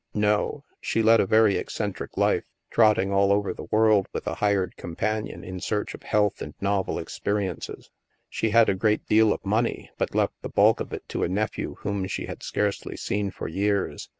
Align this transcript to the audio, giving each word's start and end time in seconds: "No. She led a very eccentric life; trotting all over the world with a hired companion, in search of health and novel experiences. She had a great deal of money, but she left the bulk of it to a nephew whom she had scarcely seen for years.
"No. 0.15 0.63
She 0.79 1.03
led 1.03 1.19
a 1.19 1.27
very 1.27 1.57
eccentric 1.57 2.17
life; 2.17 2.45
trotting 2.71 3.11
all 3.13 3.31
over 3.31 3.53
the 3.53 3.65
world 3.69 4.07
with 4.11 4.25
a 4.25 4.33
hired 4.33 4.75
companion, 4.75 5.43
in 5.43 5.59
search 5.59 5.93
of 5.93 6.01
health 6.01 6.41
and 6.41 6.55
novel 6.59 6.97
experiences. 6.97 7.91
She 8.27 8.49
had 8.49 8.67
a 8.67 8.73
great 8.73 9.05
deal 9.05 9.31
of 9.31 9.45
money, 9.45 9.91
but 9.99 10.09
she 10.13 10.17
left 10.17 10.33
the 10.41 10.49
bulk 10.49 10.79
of 10.79 10.91
it 10.91 11.07
to 11.09 11.21
a 11.23 11.29
nephew 11.29 11.75
whom 11.81 12.07
she 12.07 12.25
had 12.25 12.41
scarcely 12.41 12.97
seen 12.97 13.29
for 13.29 13.47
years. 13.47 14.09